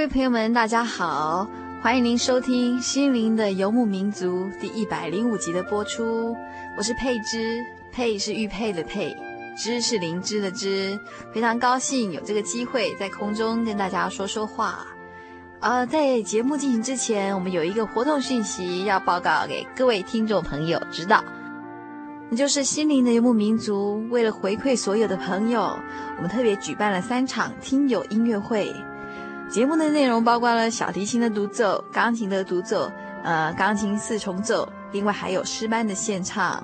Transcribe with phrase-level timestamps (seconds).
[0.00, 1.46] 各位朋友们，大家好！
[1.82, 6.34] 欢迎您收听《心灵的游牧民族》第一百零五集的播出。
[6.78, 9.14] 我是佩芝，佩是玉佩的佩，
[9.58, 10.98] 芝是灵芝的芝。
[11.34, 14.86] 非常高兴有这个机会在空中跟大家说说话。
[15.60, 21.22] 呃，在节目进行之前，我们有一个活动讯息要报告给各位听众朋友知道，
[22.30, 25.78] 那就是心灵的游牧民族为了回馈所有的朋友，
[26.16, 28.74] 我们特别举办了三场听友音乐会。
[29.50, 32.88] 节目的内容包括了小提琴的独奏、钢琴的独奏，
[33.24, 36.62] 呃，钢琴四重奏，另外还有诗班的献唱。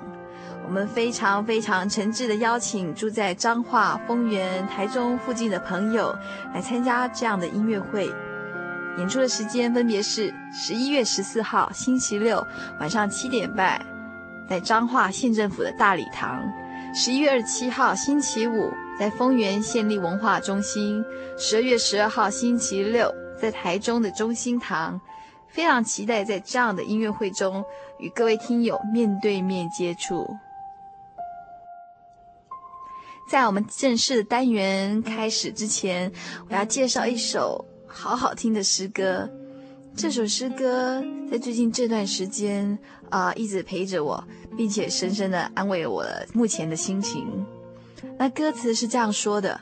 [0.65, 6.15] 我们非常非常诚挚的邀请住在彰化、丰原、台中附近的朋友
[6.53, 8.09] 来参加这样的音乐会。
[8.97, 12.45] 演出的时间分别是十一月十四号星期六
[12.79, 13.85] 晚上七点半，
[14.49, 16.41] 在彰化县政府的大礼堂；
[16.95, 21.03] 十一月二十七号星期五在丰原县立文化中心；
[21.37, 24.99] 十二月十二号星期六在台中的中心堂。
[25.49, 27.63] 非常期待在这样的音乐会中
[27.99, 30.27] 与各位听友面对面接触。
[33.29, 36.11] 在我们正式的单元开始之前，
[36.49, 37.65] 我要介绍一首。
[37.89, 39.27] 好好听的诗歌，
[39.95, 42.77] 这首诗歌在最近这段时间
[43.09, 44.23] 啊、一直陪着我，
[44.55, 47.45] 并且深深的安慰我目前的心情。
[48.17, 49.59] 那歌词是这样说的：“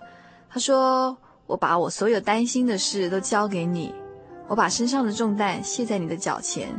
[0.50, 3.94] 他说，我把我所有担心的事都交给你，
[4.47, 6.69] 我把身上的重担卸在你的脚前。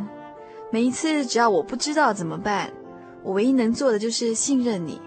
[0.71, 2.73] 每一次只要我不知道怎么办，
[3.23, 5.01] 我唯一能做的就是信任你，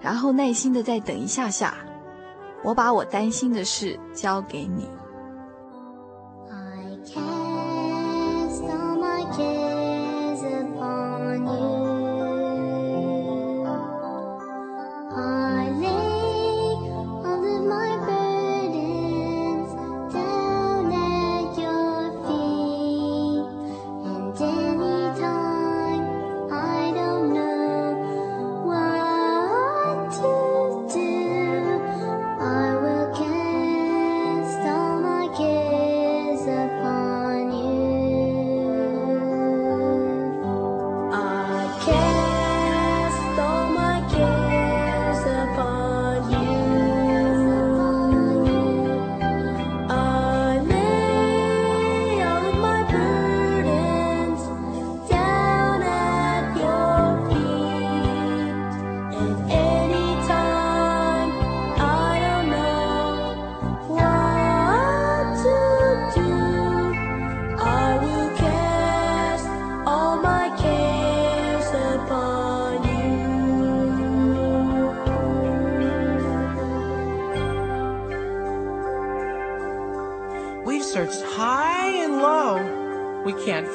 [0.00, 1.74] 然后耐心的再等一下下。
[2.64, 4.88] 我把我担心的事交给你。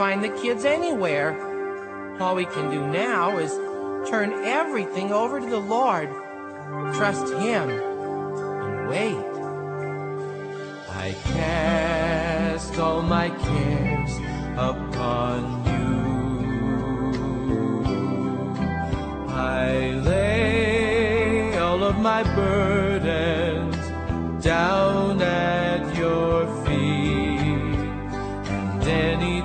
[0.01, 1.29] ”find the kids anywhere.
[2.19, 3.51] All we can do now is
[4.09, 6.09] turn everything over to the Lord,
[6.95, 9.23] trust Him, and wait.
[10.89, 14.13] I cast all my cares
[14.57, 15.39] upon
[15.69, 15.91] you.
[19.29, 23.77] I lay all of my burdens
[24.43, 25.20] down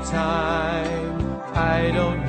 [0.06, 2.25] anytime I don't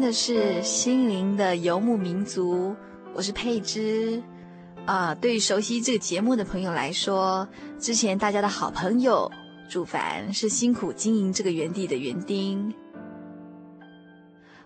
[0.00, 2.70] 听的是《心灵的游牧民族》，
[3.12, 4.22] 我是佩芝。
[4.86, 7.46] 啊、对于熟悉这个节目的朋友来说，
[7.78, 9.30] 之前大家的好朋友
[9.68, 12.72] 主凡是辛苦经营这个园地的园丁。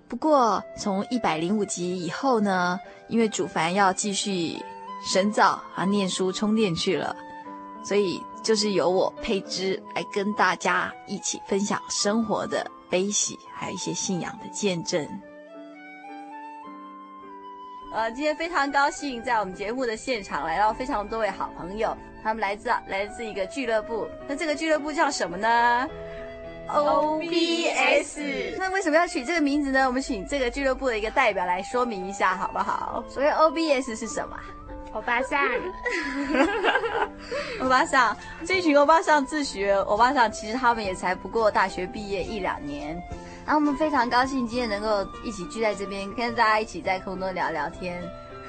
[0.06, 2.78] 不过从一百零五集以后呢，
[3.08, 4.56] 因为主凡要继续
[5.04, 7.16] 深造啊，念书充电去了，
[7.82, 15.04] 所以就是由我佩芝来跟大家一起分享生活的悲喜，还有一些信仰的见证。
[17.92, 21.92] 呃，今天非常高兴在我们节目的现场来到非常多位好朋友，
[22.22, 24.06] 他们来自来自一个俱乐部。
[24.28, 25.88] 那这个俱乐部叫什么呢
[26.68, 28.20] ？OBS。
[28.56, 29.88] 那为什么要取这个名字呢？
[29.88, 33.02] 我们请这个俱乐部的一个代表来说明一下，好不好？
[33.08, 34.38] 所谓 OBS 是什么？
[34.94, 35.40] 欧巴桑。
[37.60, 42.94] 欧巴桑，这群欧巴桑自学欧巴桑，其实他们也才不过大学毕业一两年。
[43.44, 48.00] 然后我们非常高兴今天能够一起聚在这边，跟大家一起在空中聊聊天。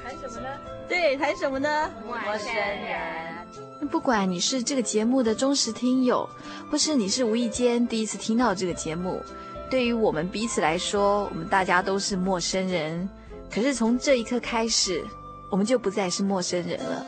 [0.04, 0.48] 谈什么呢？
[0.88, 1.90] 对，谈什么呢？
[2.06, 3.88] 陌生人。
[3.90, 6.28] 不管你是这个节目的忠实听友，
[6.70, 9.20] 或是你是无意间第一次听到这个节目，
[9.68, 13.08] 对于我们彼此来说，我们大家都是陌生人。
[13.52, 15.04] 可是从这一刻开始，
[15.50, 17.06] 我们就不再是陌生人了。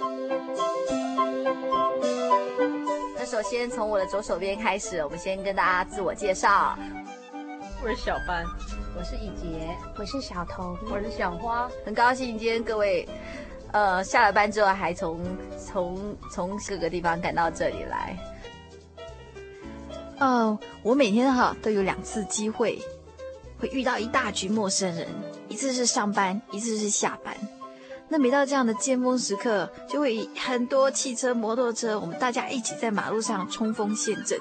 [3.17, 6.79] 那首先从我的左手边开始，我们先跟大家自我介绍。
[7.82, 8.44] 我是小班，
[8.96, 11.70] 我是以杰，我是小彤，我是小花。
[11.85, 13.08] 很高兴今天各位，
[13.73, 15.20] 呃，下了班之后还从
[15.56, 18.17] 从从各个地方赶到这里来。
[20.19, 22.81] 嗯、呃，我每天哈都有两次机会，
[23.61, 25.06] 会遇到一大群陌生人，
[25.49, 27.37] 一次是上班，一次是下班。
[28.09, 34.39] 那每到这样的尖峰时刻，就会很多汽车、摩托车，我们大家一起在马路上冲锋陷阵。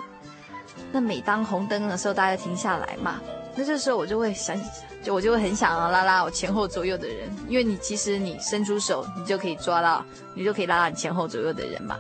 [0.91, 3.19] 那每当红灯的时候，大家停下来嘛，
[3.55, 4.55] 那这时候我就会想，
[5.03, 11.97] 就我就会很想要拉拉我前后左右的人，因为你其实你伸出手，你就可以抓到，你就可以拉到你前后左右的人嘛。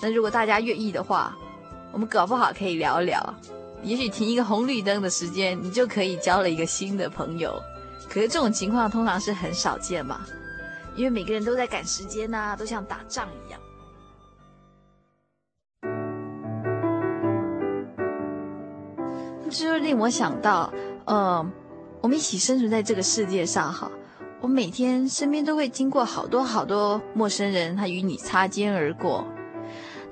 [0.00, 1.36] 那如果大家愿意的话，
[1.92, 3.34] 我们搞不好可以聊一聊，
[3.82, 7.60] 也许停一个红绿灯的时间，你就可以交了一个新的朋友。
[8.08, 10.22] 可是这种情况通常是很少见嘛，
[11.00, 13.58] 因为每个人都在赶时间呐，都像打仗一样。
[19.44, 20.70] 这就令我想到，
[21.06, 21.50] 呃，
[22.02, 23.90] 我们一起生存在这个世界上，哈，
[24.42, 29.26] 我每天身边都会经过好多好多陌生人，他与你擦肩而过。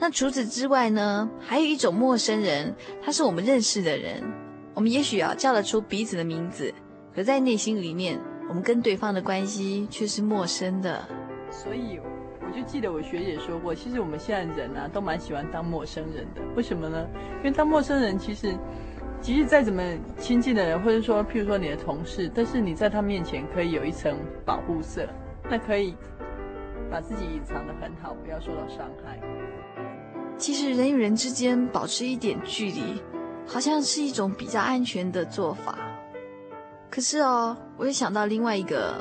[0.00, 4.24] 那除此之外呢，还有一种陌生人，他是我们认识的人，
[4.72, 6.72] 我们也许啊叫得出彼此的名字，
[7.14, 8.18] 可在内心里面，
[8.48, 11.06] 我们跟对方的关系却是陌生的。
[11.50, 12.00] 所以
[12.40, 17.06] 我就记得我学姐说过，其实我们现在人啊都蛮喜欢当陌生人的，为什么呢？
[17.38, 18.54] 因为当陌生人其实。
[19.20, 19.82] 即使再怎么
[20.16, 25.08] 亲近的人，或者说，譬如说你的同事，但是你在他面前可以有一层保护色，
[25.50, 25.96] 那可以
[26.88, 29.18] 把自己隐藏的很好，不要受到伤害。
[30.36, 33.02] 其实人与人之间保持一点距离，
[33.44, 35.76] 好像是一种比较安全的做法。
[36.90, 38.94] 可是哦，我又想到另外一个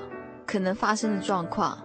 [0.46, 1.78] 可能发生的状况。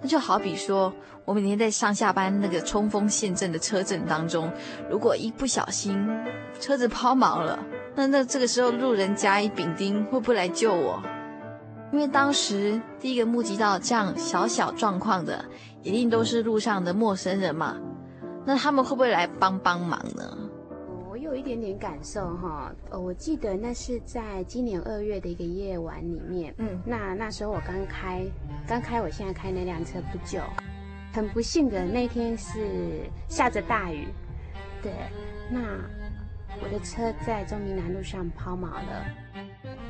[0.00, 0.92] 那就好比说，
[1.24, 4.50] 我每天在上下班那个冲锋陷阵的车阵当中，
[4.90, 6.08] 如果一不小心
[6.58, 7.58] 车子抛锚了，
[7.94, 11.00] 那那这个时候路人甲乙丙丁会不会来救我？
[11.92, 15.44] 因为当时第一个目击到这样小小状况的，
[15.82, 17.76] 一定都是路上的陌生人嘛，
[18.44, 20.41] 那他们会不会来帮帮忙呢？
[21.22, 28.26] 有一点点感受哈，呃，我记得那是在今年二月的一个夜晚里面，嗯，那那时候我刚开，
[28.66, 30.40] 刚开我现在开那辆车不久，
[31.12, 34.08] 很不幸的那天是下着大雨，
[34.82, 34.92] 对，
[35.48, 35.60] 那
[36.60, 39.06] 我的车在中明南路上抛锚了，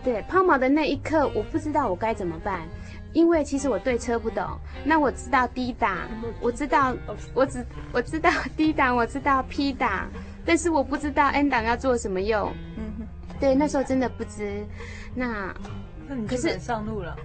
[0.05, 2.69] 对，抛锚的那一刻，我不知道我该怎么办，
[3.15, 4.47] 因为其实我对车不懂，
[4.85, 5.97] 那我知道 D 档，
[6.43, 6.95] 我知道，
[7.33, 10.11] 我只我知道 D 档，我知道 P 档。
[10.45, 13.07] 但是我不知道 N 档要做什么用，嗯哼，
[13.41, 14.65] 对，那时候真的不知，
[15.15, 15.55] 那，
[16.09, 17.17] 那你可是上路了，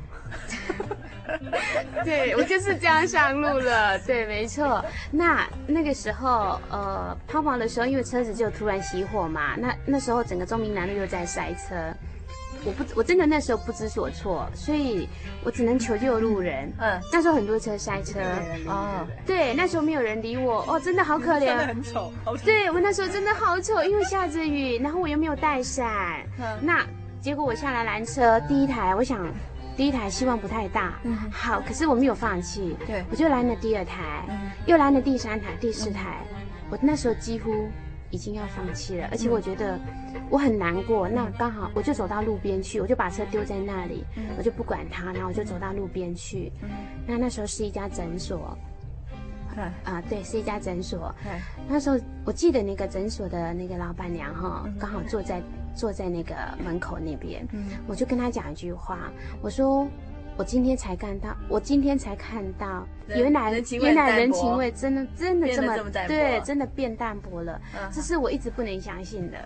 [2.05, 4.83] 对，我就是这样上路了，对，没错。
[5.11, 11.75] 那那个时候，呃，抛锚的时候，因为车子就突然熄火嘛，那那时候整个中明南路又在塞车。
[12.67, 15.07] 我不，我真的那时候不知所措，所以
[15.41, 16.69] 我只能求救路人。
[16.79, 18.19] 嗯，那时候很多车塞车。
[18.65, 20.65] 哦，对，那时候没有人理我。
[20.67, 21.45] 哦，真的好可怜。
[21.45, 22.43] 真的很丑，好丑。
[22.43, 26.21] 对，我那时候真的好丑，因为下着雨，然后我又没有带伞。
[26.39, 26.45] 嗯。
[26.61, 26.85] 那
[27.21, 29.25] 结果我下来拦车，第一台，我想
[29.77, 30.99] 第一台希望不太大。
[31.03, 31.15] 嗯。
[31.31, 32.75] 好，可是我没有放弃。
[32.85, 33.01] 对。
[33.09, 34.25] 我就拦了第二台，
[34.65, 36.17] 又拦了第三台、第四台。
[36.69, 37.69] 我那时候几乎
[38.09, 39.79] 已经要放弃了，而且我觉得
[40.29, 41.07] 我很难过。
[41.09, 44.03] 那刚好我就走到路边去，我就把车丢在那里，
[44.37, 46.51] 我就不管它，然后我就走到路边去。
[47.05, 48.57] 那那时候是一家诊所，
[49.83, 51.13] 啊，对，是一家诊所。
[51.67, 55.41] 那时候我记得那个诊所的那个老板娘哈，刚好坐在
[55.75, 57.47] 坐在那个门口那边，
[57.87, 59.11] 我就跟她讲一句话，
[59.41, 59.87] 我说。
[60.37, 63.51] 我今天才看到，我今天才看到，原来
[63.81, 69.37] 原来人情味真的真的这么，对，真的变淡薄了，嗯，这是我一直不能相信的。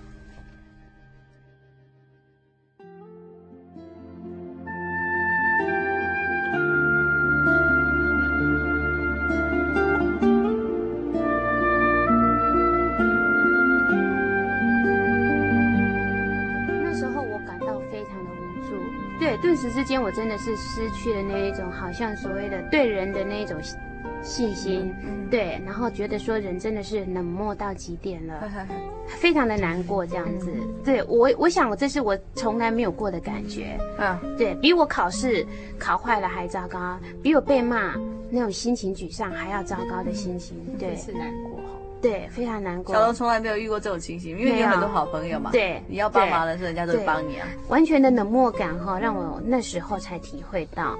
[19.51, 23.57] 顿时之间，我真的是失去了那一种好像所谓的对人的那一种
[24.23, 24.95] 信心，
[25.29, 28.49] 对，然后觉得说人真的是冷漠到极点了，
[29.07, 30.49] 非常的难过这样子。
[30.85, 33.77] 对我，我想我这是我从来没有过的感觉。
[33.97, 35.45] 嗯，对，比我考试
[35.77, 37.93] 考坏了还糟糕，比我被骂
[38.29, 40.55] 那种心情沮丧还要糟糕的心情。
[40.79, 41.50] 对，是难过。
[42.01, 42.95] 对，非常难过。
[42.95, 45.51] 小龙从来没有遇过这种情形，因为你有很多好朋友嘛。
[45.51, 47.47] 对，你要帮忙的时候，人家都会帮你啊。
[47.67, 50.97] 完全的冷漠感哈，让我那时候才体会到。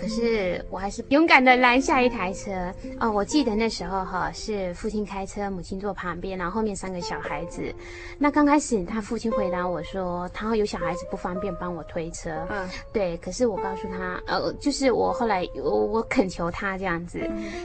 [0.00, 7.62] 可是我还是勇敢的拦下一台车哦，我记得那时候哈是父亲开车，母亲坐旁边，然后后面三个小孩子。
[8.18, 12.30] 那刚开始他父亲回答我说，他有小孩子不方便帮我推车。
[12.48, 13.14] 嗯，对。
[13.18, 17.20] 可是我告诉他，呃，就是我后来我我恳求他这样子，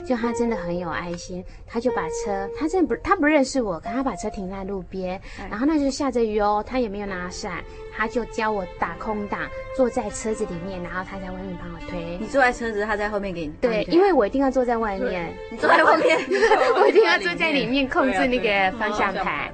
[0.06, 7.64] 就他真的很有爱心，他就把车，他真的不他不认识我，可他把车停在路边，然后那就下着雨哦，他也没有拿伞。
[7.96, 9.40] 他就教我打空档，
[9.74, 12.18] 坐在车子里面，然后他在外面帮我推。
[12.20, 13.52] 你坐在车子，他在后面给你。
[13.60, 15.32] 对，因为我一定要坐在外面。
[15.50, 16.18] 你坐在外面，
[16.78, 19.50] 我一定要坐在里面控制那个方向盘。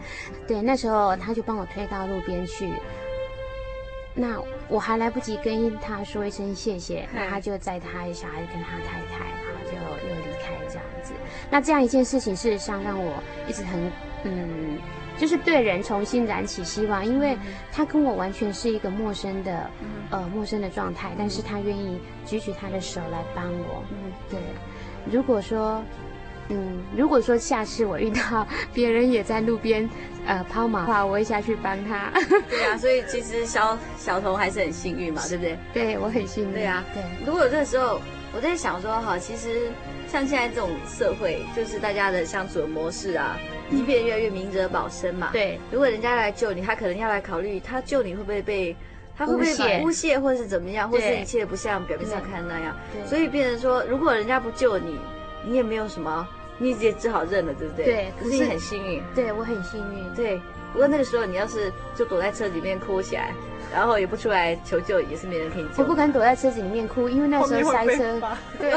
[0.47, 2.69] 对，那时候他就帮我推到路边去。
[4.15, 9.73] 那我还来不及跟他说一声谢谢，那他就载他小孩跟他太太，然后就
[10.09, 11.13] 又离开这样子。
[11.49, 13.15] 那这样一件事情，事实上让我
[13.49, 13.91] 一直很
[14.25, 14.79] 嗯。
[15.23, 17.39] 就是对人重新燃起希望，因为
[17.71, 19.71] 他跟我完全是一个陌生的，
[20.11, 23.85] 呃，陌生的状态，但是他愿意举起他的手来帮我。
[23.93, 24.41] 嗯，对。
[25.09, 25.81] 如果说，
[26.49, 29.89] 嗯，如果说下次我遇到别人也在路边，
[30.27, 32.11] 呃，抛锚的话，我会下去帮他。
[32.51, 35.57] 对啊，所以其实小小童还是很幸运嘛，对不对？
[35.73, 36.53] 对，我很幸运。
[36.53, 37.01] 对啊，对。
[37.25, 38.01] 如果这个时候
[38.35, 39.71] 我在想说，哈，其实
[40.09, 43.39] 像现在这种社会，就是大家的相处的模式啊。
[43.73, 45.59] 即便越来越明哲保身嘛，对。
[45.71, 48.77] 如果人家来救你，他可能要来考虑，他救你会不会被，
[49.17, 52.77] 他会不会被诬陷，或者是怎么样，或是一切不像表面上看那样。
[52.93, 53.09] 对。
[53.09, 54.99] 所以变成说，如果人家不救你，
[55.45, 57.85] 你也没有什么，你也只好认了，对不对？
[57.85, 58.13] 对。
[58.21, 59.03] 可是你很幸运。
[59.15, 60.15] 对，我很幸运。
[60.15, 60.41] 对。
[60.73, 63.35] 不过那个时候，你要是就躲在车里面哭起来，
[63.75, 65.83] 然后也不出来求救，也是没人可以救。
[65.83, 68.19] 我不敢躲在车子里面哭，因为那时候塞车。
[68.59, 68.71] 对。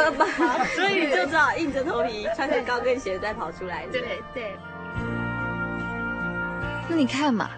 [0.75, 3.85] 所以你就只好硬着头皮穿着高跟鞋再跑出来。
[3.93, 4.01] 对
[4.33, 4.53] 对。
[6.87, 7.49] 那你看嘛，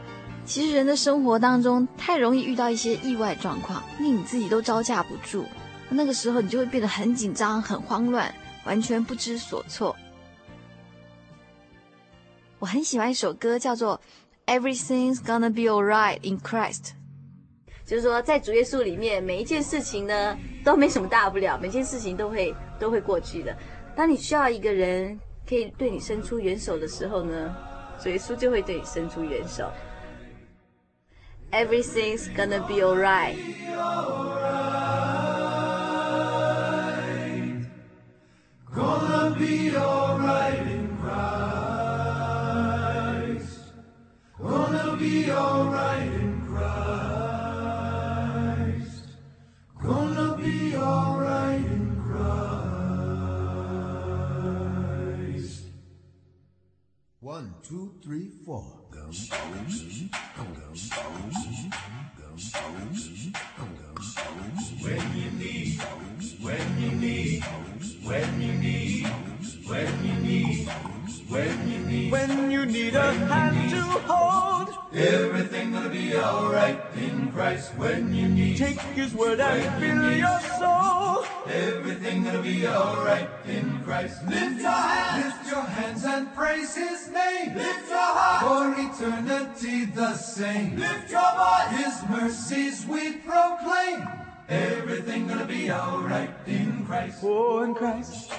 [0.46, 5.46] 其实人的生活当中太容易遇到一些意外状况，令你自己都招架不住。
[5.90, 8.34] 那个时候你就会变得很紧张、很慌乱，
[8.66, 9.96] 完全不知所措。
[12.60, 14.02] 我很喜欢一首歌，叫做
[14.60, 16.86] 《Everything's Gonna Be Alright in Christ》，
[17.86, 23.56] 就是说在主耶稣里面，每一件事情呢都没什么大不了，每件事情都会都会过去的。
[23.96, 27.56] 当你需要一个人可以对你伸出援手的时候呢，
[27.99, 29.71] 所以耶稣就会对你伸出援手。
[31.53, 33.37] Everything's gonna be alright.
[38.75, 41.23] Gonna be alright in Christ.
[44.39, 46.73] Gonna be alright in Christ.
[49.79, 51.16] Gonna be alright
[57.28, 58.64] One, two, three, four.
[64.82, 65.82] When you need,
[66.42, 67.44] when you need,
[68.06, 69.08] when you need,
[69.68, 70.97] when you need,
[71.30, 74.70] when you need, when you need a hand to hold.
[74.94, 78.58] Everything gonna be alright in Christ when you need.
[78.58, 81.26] Take His word and fill your soul.
[81.48, 84.26] Everything gonna be alright in Christ.
[84.28, 87.56] Lift your hands, lift your hands and praise His name.
[87.56, 90.78] Lift your heart for eternity the same.
[90.78, 94.08] Lift your voice, His mercies we proclaim.
[94.50, 97.20] Everything gonna be alright in Christ.
[97.24, 98.32] Oh, in Christ.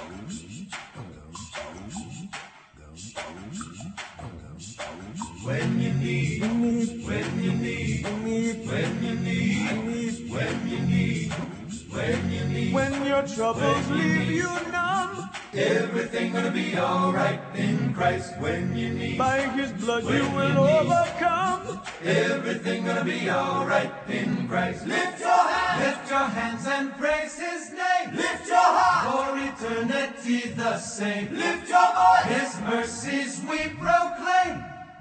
[5.45, 6.62] When you need, when
[7.42, 11.33] you need, when you need, when you need,
[11.90, 15.30] when you need, when your troubles leave you numb.
[15.54, 19.18] Everything gonna be alright in Christ when you need.
[19.18, 21.80] By His blood you will overcome.
[22.04, 24.87] Everything gonna be alright in Christ.
[24.87, 28.14] Lift your hands, lift your hands and praise His name.
[28.14, 31.35] Lift your heart for eternity the same.
[31.35, 34.18] Lift your voice, His mercies we proclaim.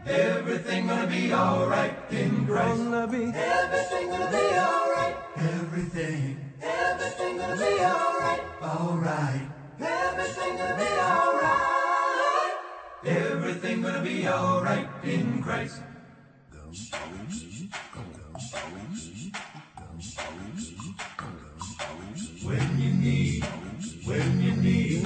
[0.10, 2.78] Everything gonna be alright in Christ.
[2.78, 5.16] Gonna be everything gonna be alright.
[5.36, 8.42] Everything, everything gonna be alright.
[8.64, 9.42] Alright.
[9.82, 12.54] Everything gonna be alright.
[13.06, 15.81] Everything gonna be alright in Christ.
[22.44, 23.44] When you need,
[24.05, 25.03] when you need,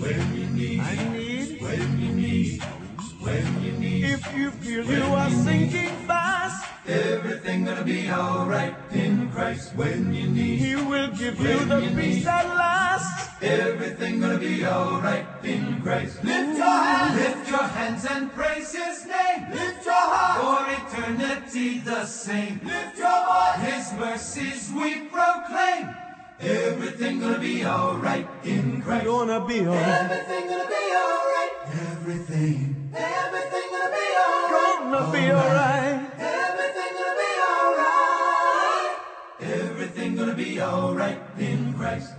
[0.00, 2.79] when you need, I need, when you need, when you need.
[3.22, 9.74] If you feel you are sinking fast, everything gonna be alright in Christ.
[9.74, 13.28] When you need, He will give you the peace that lasts.
[13.42, 16.24] Everything gonna be alright in Christ.
[16.24, 19.50] Lift your hands, lift your hands and praise His name.
[19.52, 22.60] Lift your heart for eternity the same.
[22.64, 25.94] Lift your voice, His mercies we proclaim.
[26.40, 29.04] Everything gonna be alright in Christ.
[29.04, 30.10] Gonna be alright.
[30.10, 31.29] Everything gonna be alright.
[31.72, 32.90] Everything.
[32.92, 34.78] Everything gonna be alright.
[34.90, 36.00] Gonna be alright.
[36.18, 38.96] Everything gonna be alright.
[39.40, 42.12] Everything gonna be alright in Christ.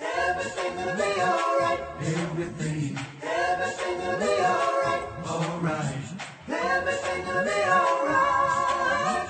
[0.00, 1.80] Everything gonna be alright.
[2.02, 2.98] Everything.
[3.22, 5.04] Everything gonna be alright.
[5.26, 6.04] Alright.
[6.48, 9.28] Everything gonna be alright.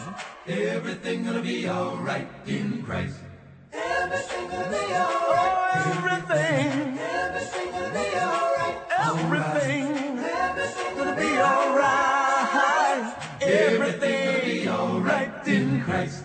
[0.49, 3.21] Everything gonna be alright in Christ.
[3.73, 5.87] Everything gonna be alright.
[5.87, 6.99] Everything.
[6.99, 8.50] Everything gonna be alright.
[9.11, 10.19] Everything.
[10.57, 13.03] is gonna be alright.
[13.41, 16.23] Everything gonna be alright in Christ.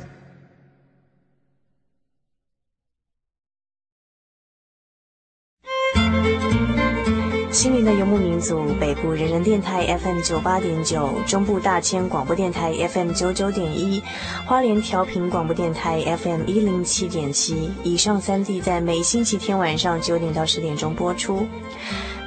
[7.51, 14.03] 心灵的游牧民族，北部人人电台 FM 九八点九，中部大千广播电台 FM 九九点一，
[14.45, 17.71] 花莲调频广播电台 FM 一零七点七。
[17.83, 21.47] 以上三地在每星期天晚上九点到十点钟播出。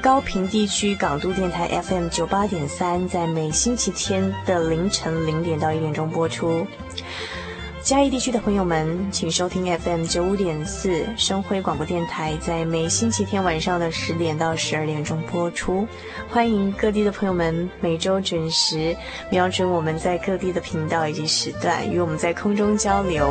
[0.00, 6.64] 高屏地区港都电台 FM 九八点三，在每星期天的凌晨零点到一点钟播出。
[7.82, 15.86] 嘉义地区的朋友们，请收听 FM 九五点四生辉广播电台，在每星期天晚上的十点到十二点钟播出。
[16.30, 18.96] 欢迎各地的朋友们每周准时
[19.30, 23.28] 瞄准我们在各地的频道以及时段，与我们在空中交流。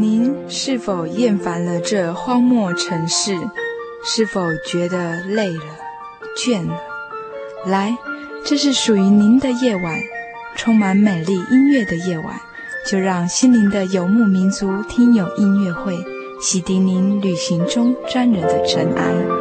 [0.00, 3.36] 您是否厌烦了这荒漠城市？
[4.02, 5.62] 是否觉得累了、
[6.36, 6.74] 倦了？
[7.66, 7.96] 来。
[8.42, 10.00] 这是属于您的夜晚，
[10.56, 12.40] 充满美丽音乐的夜晚，
[12.86, 15.98] 就让心灵的游牧民族听友音乐会
[16.40, 19.39] 洗涤您旅行中沾染的尘埃。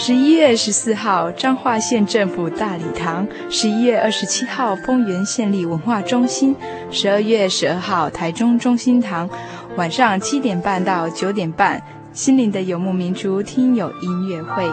[0.00, 6.54] 十一月十四号，彰化县政府大礼堂；十一月二十七号，丰原县立文化中心；
[6.88, 9.28] 十二月十二号，台中中心堂，
[9.76, 11.82] 晚上七点半到九点半，
[12.12, 14.64] 心灵的游牧民族听友音乐会。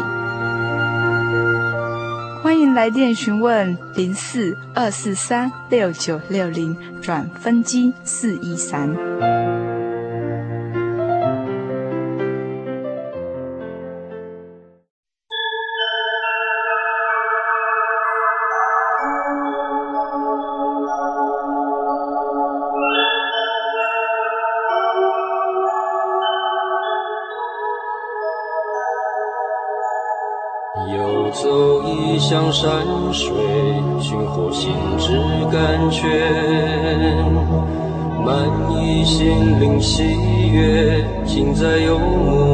[2.43, 8.95] 欢迎来电询问零四二四三六九六零转分机四一三。
[33.17, 33.31] 水
[34.01, 35.07] 寻获心之
[35.49, 36.03] 甘泉，
[38.25, 40.03] 满溢心灵喜
[40.51, 42.44] 悦，尽在幽默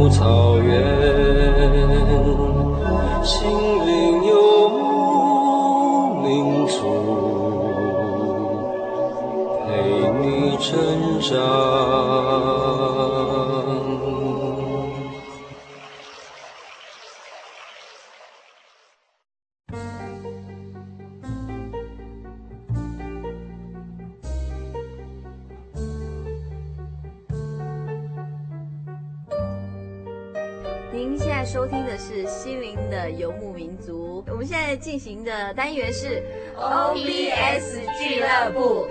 [34.77, 36.21] 进行的单元是
[36.57, 38.87] OBS 俱乐部。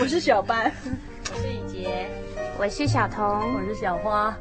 [0.00, 0.72] 我是小班，
[1.32, 2.08] 我是雨洁，
[2.58, 4.36] 我是小彤，我是小花。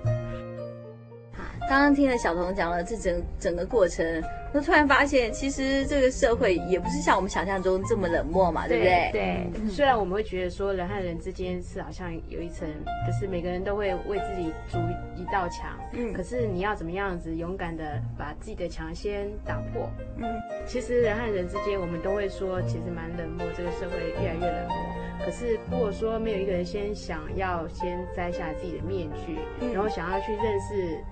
[1.66, 4.06] 好，刚刚听了小童讲了这整整个过程，
[4.54, 9.10] 我突然发现，其实这个社会也不是像我们想象中这么冷漠嘛，对不对？
[9.12, 9.70] 对。
[9.70, 12.68] 虽然我们会觉得说人和人之间是好像有一层，
[13.06, 14.78] 就是每个人都会为自己筑
[15.16, 19.90] 一道墙，嗯，可是你要怎么样子勇敢的把自己的墙先打破？
[20.18, 20.26] 嗯，
[20.66, 24.78] 其实人和人之间，我们都会说其实蛮冷漠，这个社会越来越冷漠。
[25.26, 31.04] 可是如果说没有一个人先想要先摘下自己的面具，嗯，然后想要去认识。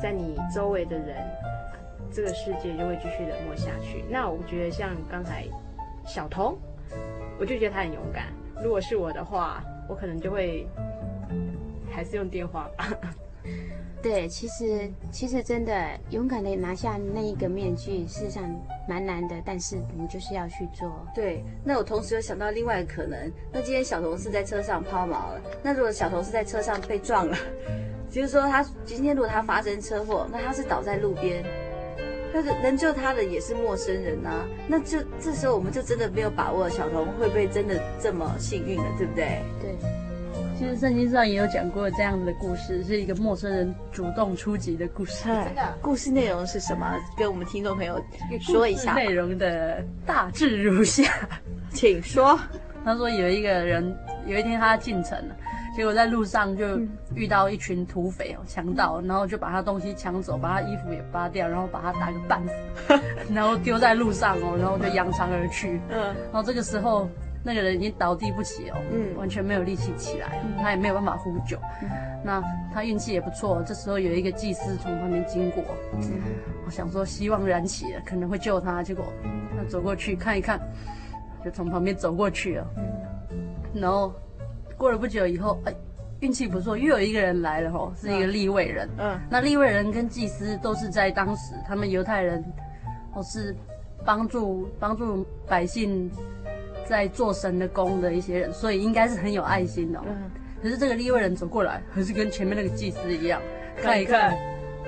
[0.00, 1.16] 在你周围的人，
[2.12, 4.04] 这个世界就会继续冷漠下去。
[4.08, 5.44] 那我觉得像刚才
[6.04, 6.56] 小童，
[7.38, 8.26] 我就觉得他很勇敢。
[8.62, 10.66] 如果是我的话，我可能就会
[11.90, 12.88] 还是用电话吧。
[14.08, 15.74] 对，其实其实真的
[16.10, 18.44] 勇敢的拿下那一个面具，事实上
[18.88, 19.34] 蛮难的。
[19.44, 21.04] 但是你就是要去做。
[21.12, 23.32] 对，那我同时又想到另外一个可能。
[23.52, 27.36] 那今天小童是在车上抛锚了，那如果小童是在车上被撞了？
[28.08, 31.44] 就是说，他今天如果他发生车祸，那他是倒在路边，
[32.32, 34.48] 但是能救他的也是陌生人呐、啊。
[34.68, 39.42] 那就这时候我们就真的没有把握，小童会不会真的这么幸运了，对不对？
[39.60, 39.95] 对。
[40.58, 45.24] 其实圣经上也有讲过这样的故事，是一个陌生人主动出击的故事。
[45.26, 45.74] 真的。
[45.82, 46.96] 故事内容是什么？
[47.16, 48.02] 跟我们听众朋友
[48.40, 48.94] 说一下。
[48.94, 51.04] 内容的大致如下，
[51.70, 52.38] 请说。
[52.84, 53.94] 他说有一个人，
[54.26, 55.36] 有一天他进城了。
[55.76, 56.80] 结果在路上就
[57.14, 62.98] 遇到一群土匪哦，强盗，然后就把他东西抢走，把他衣服也扒掉，然后把他打个半死，
[63.34, 65.78] 然后丢在路上哦，然后就扬长而去。
[65.90, 66.00] 嗯，
[66.32, 67.06] 然后这个时候
[67.46, 71.56] 那个人已经倒地不起哦，嗯，完全没有力气起来，他也没有办法呼救。
[72.24, 72.42] 那
[72.74, 76.00] 他运气也不错，这时候有一个祭司从旁边经过，嗯，
[76.66, 79.04] 我想说希望燃起了，可能会救他，结果
[79.56, 80.60] 他走过去看一看，
[81.44, 82.66] 就从旁边走过去了，
[83.72, 84.12] 然后。
[84.78, 85.74] 过了不久以后，哎，
[86.20, 88.86] 运气不错，又有一个人来了吼，是一个立位人。
[88.98, 92.44] 嗯，那立位人跟祭司都是在当时他们犹太人，
[93.14, 93.56] 哦是
[94.04, 96.10] 帮助帮助百姓
[96.88, 100.00] 在做神的工的一些人，所以应该是很有爱心的。
[100.06, 100.30] 嗯，
[100.62, 103.42] 可是这个利未人走过来，还是跟前面那个祭司一样，
[103.76, 104.36] 看一看，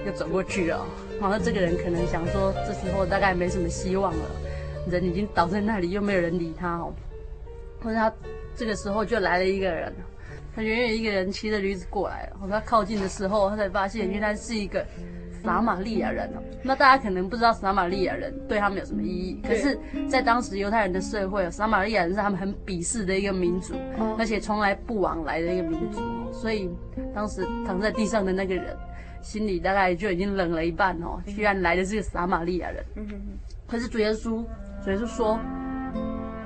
[0.06, 0.86] 又走过去了。
[1.20, 4.24] 然后这个人可能想说，这时候大概没什么希望了，
[4.90, 6.94] 人已经倒在那里，又没有人理他哦，
[7.82, 8.12] 或者他。
[8.56, 9.94] 这个时候就来了一个人，
[10.52, 12.48] 他远远一个人骑着驴子过来了。
[12.50, 14.84] 他靠近的时候，他才发现原来是一个
[15.42, 16.42] 撒玛利亚人哦。
[16.62, 23.74] 那大家可能不知道撒玛利亚人对他们有什么意义，可是，在当时犹太人的社会，撒玛利亚人是他们很鄙视的一个民族，
[24.18, 26.00] 而且从来不往来的一个民族。
[26.32, 26.70] 所以
[27.14, 28.76] 当时躺在地上的那个人，
[29.22, 31.20] 心里大概就已经冷了一半哦。
[31.26, 32.84] 居然来的是个撒玛利亚人。
[33.66, 34.44] 可是主耶稣，
[34.84, 35.38] 主耶稣说。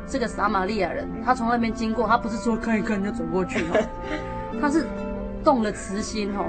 [0.05, 3.89] 这个撒玛利亚人，他从那边经过，他不是说看一看就走过去哦，
[4.61, 4.85] 他是
[5.45, 6.45] 动了慈心哦，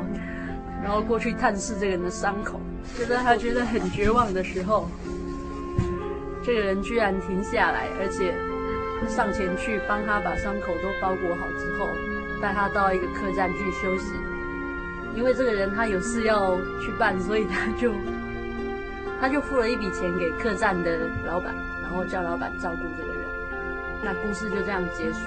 [0.84, 2.60] 然后过去探视这个人的伤口，
[3.00, 4.90] 就在他觉得很绝望的时候，
[6.44, 8.36] 这个人居然停下来，而且
[9.08, 11.88] 上前去帮他把伤口都包裹好之后，
[12.42, 14.12] 带他到一个客栈去休息。
[15.16, 17.94] 因为这个人他有事要去办，所以他就
[19.22, 23.24] 他就付了一笔钱给客栈的老板，然后叫老板照顾这个人。
[24.04, 25.20] 那故事就这样结束。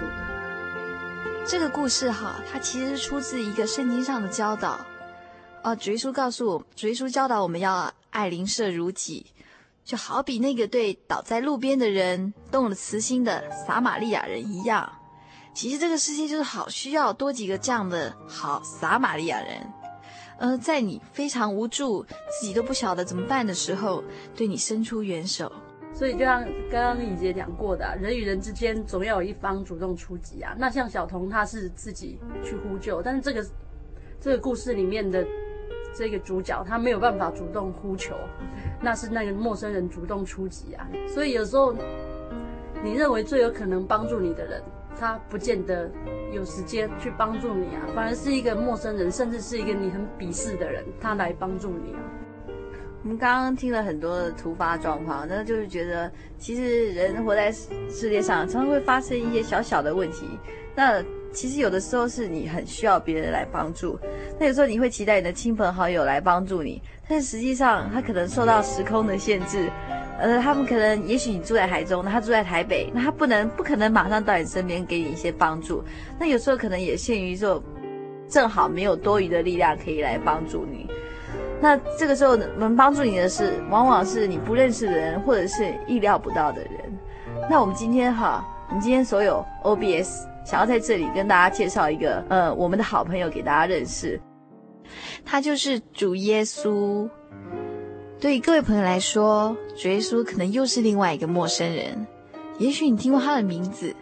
[1.46, 4.84] 这个故事哈，它其实出自一个圣经上的教导。
[5.66, 9.26] 哦，主耶稣告诉我，主耶稣教导我们要爱邻舍如己，
[9.84, 14.88] 就好比那个对倒在路边的人动了慈心的撒玛利亚人一样。
[15.52, 19.60] 其实这个世界就是好需要多几个这样的好撒玛利亚人。
[20.38, 24.04] 呃，在你非常无助、自己都不晓得怎么办的时候，
[24.36, 25.50] 对你伸出援手。
[25.92, 30.54] 所以就像刚刚李姐讲过的，人与人之间总要有一方主动出击啊。
[30.56, 33.44] 那像小童他是自己去呼救，但是这个
[34.20, 35.26] 这个故事里面的
[35.96, 38.14] 这个主角他没有办法主动呼求，
[38.80, 40.86] 那是那个陌生人主动出击啊。
[41.08, 41.74] 所以有时候
[42.82, 44.62] 你认为最有可能帮助你的人，
[44.98, 45.90] 他不见得
[46.32, 52.00] 有时间去帮助你啊，反而是一个陌生人，甚至是一个你很鄙视的人，他来帮助你啊。
[53.02, 60.26] 我们刚刚听了很多的突发状况，那就是觉得其实人活在世界上，常常会发生一些小小的问题。
[60.74, 61.00] 那
[61.36, 63.98] 其实有的时候是你很需要别人来帮助，
[64.40, 69.70] 那有时候你会期待你的亲朋好友来帮助你，但是实际上他可能受到时空的限制，
[70.18, 75.84] 呃，他们可能也许你住在台中，那他住在台北，那他不能不可能马上到你身边给你一些帮助。
[76.18, 77.62] 那有时候可能也限于说，
[78.30, 80.88] 正好没有多余的力量可以来帮助你。
[81.60, 86.72] 那这个时候能帮助你的是，往往是你不认识的人，或者是意料不到的人。
[87.50, 94.20] 那我们今天哈，我们今天所有 OBS 想要在这里跟大家介绍一个，呃，我们的好朋友给大家认识。
[95.24, 97.10] 他就是主耶稣。
[98.20, 102.06] 对于各位朋友来说，主耶稣可能又是另外一个陌生人。
[102.60, 103.92] 也许你听过他的名字，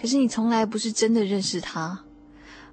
[0.00, 2.02] 可是你从来不是真的认识他。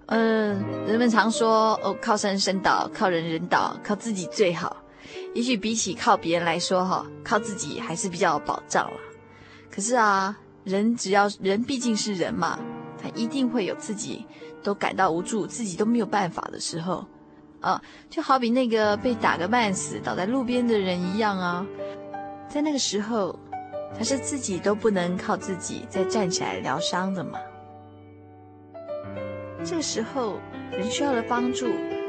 [0.05, 4.77] 嗯，人们常说哦，靠山山倒，靠人人倒，靠自己最好。
[5.33, 8.97] 也许比起靠别人来说，哈，靠自己还是比较有保障了。
[9.69, 12.57] 可是啊，人只要人毕竟是人嘛，
[13.01, 14.25] 他一定会有自己
[14.61, 17.05] 都感到无助，自己都没有办法的时候。
[17.61, 21.67] 啊，就好比那个被打个半死倒在路边的人一样啊，
[22.47, 23.37] 在那个时候，
[23.97, 27.37] 他是自己都不能靠自己再站起来疗伤的嘛。
[29.65, 30.39] 这个时候，
[30.71, 31.67] 人需要的帮助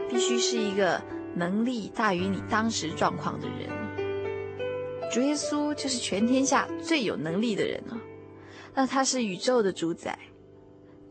[0.09, 1.03] 必须是一个
[1.35, 3.69] 能力大于你当时状况的人。
[5.11, 7.99] 主耶稣就是全天下最有能力的人了，
[8.73, 10.17] 那他是宇宙的主宰，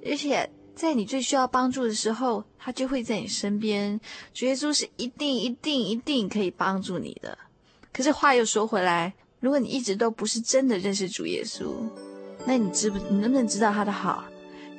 [0.05, 0.49] 而且。
[0.75, 3.99] 在你最需要帮助的时候，他就会在你身边。
[4.33, 7.37] 主耶稣是一定、一定、一定可以帮助你的。
[7.91, 11.73] 可是话又说回来，如果你一直都不是真的认识主耶稣，
[12.45, 12.97] 那你知不？
[13.09, 14.23] 你能不能知道他的好？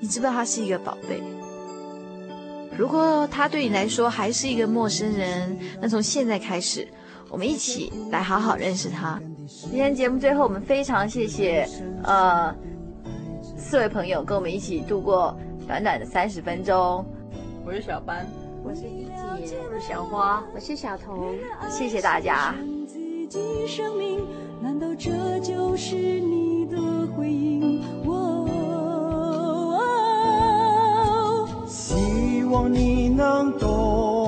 [0.00, 1.22] 你知不知道他是一个宝贝？
[2.78, 6.88] 如果他对你来说还是一个陌生人，那从现在开始，
[7.28, 9.20] 我们一起来好好认识他。
[9.46, 11.68] 今天节目最后，我们非常谢谢
[12.04, 12.56] 呃
[13.70, 15.32] 四位朋友跟我们一起度过。
[15.64, 17.06] 短短的三十分钟，
[17.64, 18.26] 我是小班，
[18.64, 19.14] 我是一姐，
[19.72, 21.32] 我是小花，我是小童，
[21.70, 22.52] 谢谢大家。
[24.60, 26.78] 难道这就是你的
[27.14, 27.80] 回应？
[31.68, 34.19] 希望你能懂，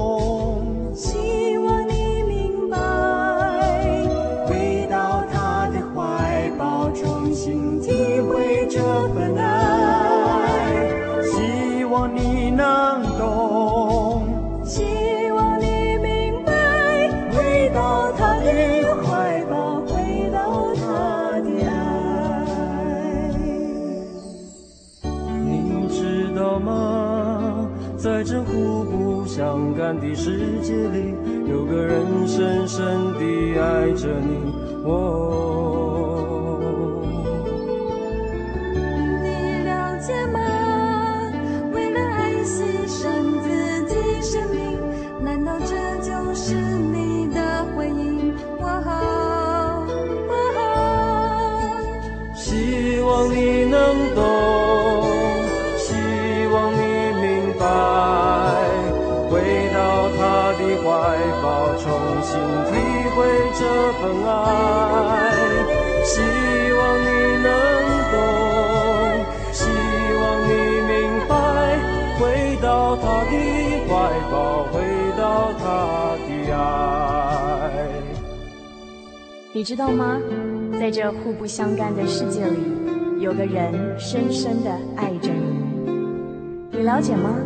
[29.99, 31.15] 的世界里，
[31.49, 34.53] 有个人深深地爱着你。
[34.85, 35.62] 哦。
[79.63, 80.21] 你知道吗？
[80.73, 85.93] 在这互不相干的世界里，有个人深深的爱着你。
[86.73, 87.37] 你了解吗？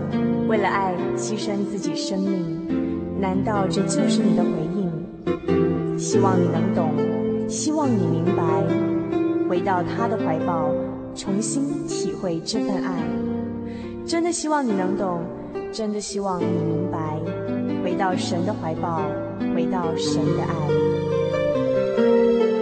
[0.48, 5.98] 为了爱牺牲自己生命，难道这就是你的回应？
[5.98, 6.94] 希望你能懂，
[7.50, 8.64] 希望你明白，
[9.46, 10.70] 回到他的怀抱，
[11.14, 12.94] 重新体会这份爱。
[14.06, 15.20] 真的希望你能懂，
[15.70, 17.20] 真的希望你明白，
[17.84, 19.02] 回到神的怀抱，
[19.54, 21.05] 回到神的爱。
[21.96, 22.55] 世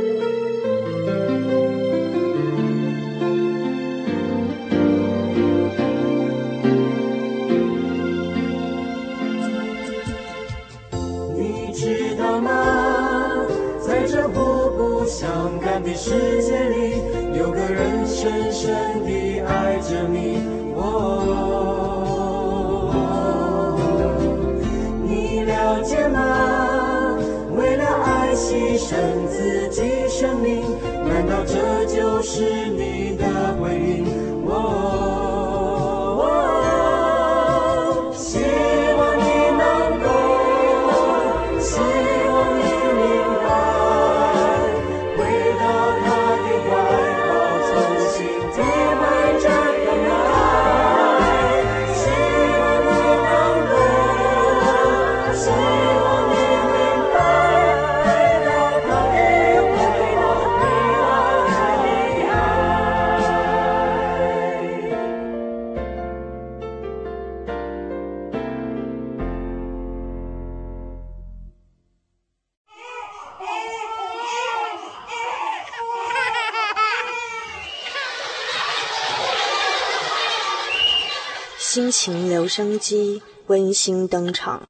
[81.74, 84.62] 心情留声机温馨登场。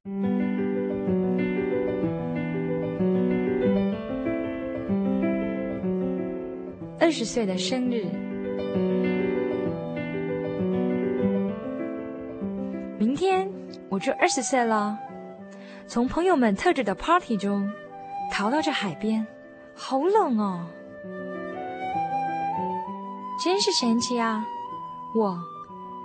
[6.99, 8.05] 二十岁的生日。
[12.97, 13.47] 明天
[13.87, 14.97] 我就二十岁了。
[15.85, 17.71] 从朋友们特制的 party 中
[18.31, 19.23] 逃到这海边
[19.75, 20.65] 好冷哦。
[23.43, 24.43] 真是神奇啊
[25.15, 25.37] 我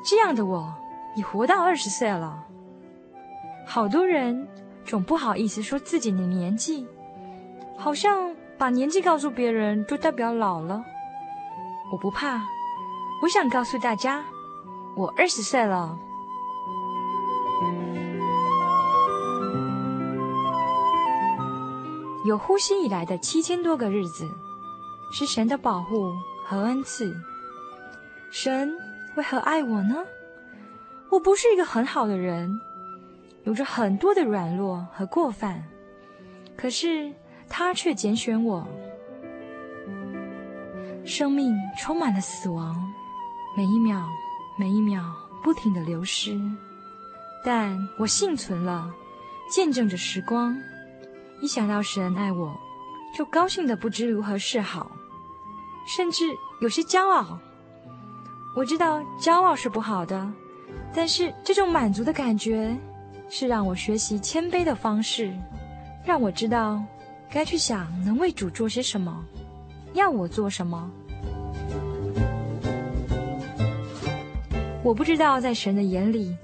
[0.05, 0.71] 这样的我
[1.17, 2.47] 也活到二十岁了。
[3.67, 4.49] 好多人
[4.85, 6.87] 总不好意思说自己的年纪，
[7.77, 10.83] 好像把年纪告诉别人就代表老了。
[11.93, 12.41] 我不怕，
[13.23, 14.25] 我想告诉大家，
[14.97, 15.99] 我二十岁了。
[22.27, 24.29] 有呼吸以来的七千多个日子，
[25.13, 26.13] 是神的保护
[26.45, 27.13] 和恩赐。
[28.31, 28.73] 神
[29.17, 29.97] 为何爱我呢？
[31.11, 32.61] 我不是一个很好的人。
[33.45, 35.65] 有着很多的软弱和过犯，
[36.57, 37.11] 可是
[37.49, 38.67] 他却拣选我。
[41.07, 42.77] 生命充满了死亡，
[43.57, 44.07] 每一秒
[44.59, 45.03] 每一秒
[45.43, 46.39] 不停地流失，
[47.43, 48.93] 但我幸存了，
[49.51, 50.55] 见证着时光。
[51.41, 52.55] 一想到神爱我，
[53.17, 54.91] 就高兴得不知如何是好，
[55.87, 56.27] 甚至
[56.61, 57.39] 有些骄傲。
[58.55, 60.31] 我知道骄傲是不好的，
[60.95, 62.77] 但是这种满足的感觉。
[63.33, 65.33] 是让我学习谦卑的方式，
[66.05, 66.83] 让我知道
[67.31, 69.25] 该去想能为主做些什么，
[69.95, 70.91] 要我做什么。
[74.83, 76.37] 我不知道在神的眼里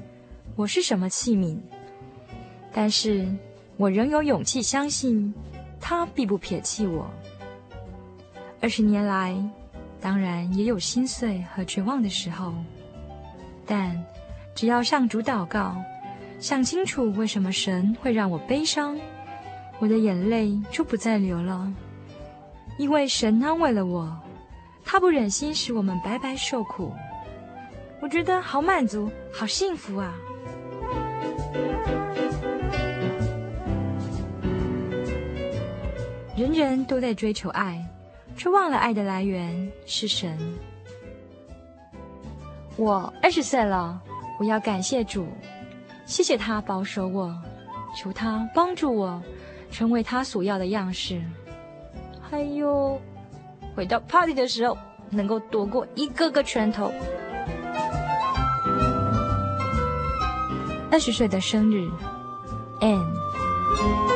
[0.55, 1.59] 我是什么器皿，
[2.73, 3.27] 但是
[3.77, 5.35] 我仍有勇气相信
[5.81, 7.11] 他必不撇弃我。
[8.61, 9.37] 二十年来，
[10.01, 12.55] 当然也有心碎和绝望的时候，
[13.67, 14.01] 但
[14.57, 15.77] 只要向主祷告。
[16.41, 18.99] 想清楚为什么神会让我悲伤，
[19.79, 21.73] 我的眼泪就不再流了。
[22.79, 24.15] 因为神安慰了我，
[24.85, 26.93] 他不忍心使我们白白受苦。
[28.01, 30.13] 我觉得好满足，好幸福啊！
[36.37, 37.83] 人人都在追求爱，
[38.37, 40.39] 却忘了爱的来源是神。
[42.77, 43.99] 我二十岁了，
[44.39, 45.27] 我要感谢主。
[46.05, 47.35] 谢谢他保守我，
[47.97, 49.21] 求他帮助我，
[49.71, 51.21] 成为他所要的样式。
[52.21, 53.01] 还有，
[53.75, 54.79] 回到 party 的时候，
[55.11, 56.93] 能够躲过一个个拳头。
[60.93, 61.91] 二十岁的生日
[62.81, 64.16] ，and。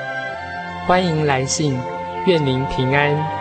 [0.87, 1.79] 欢迎来信，
[2.25, 3.40] 愿您平安。